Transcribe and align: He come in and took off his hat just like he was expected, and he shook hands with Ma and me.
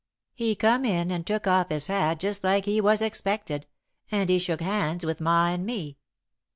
He 0.33 0.55
come 0.55 0.83
in 0.83 1.11
and 1.11 1.27
took 1.27 1.45
off 1.45 1.69
his 1.69 1.85
hat 1.85 2.19
just 2.19 2.43
like 2.43 2.65
he 2.65 2.81
was 2.81 3.03
expected, 3.03 3.67
and 4.09 4.31
he 4.31 4.39
shook 4.39 4.59
hands 4.61 5.05
with 5.05 5.21
Ma 5.21 5.49
and 5.49 5.63
me. 5.63 5.99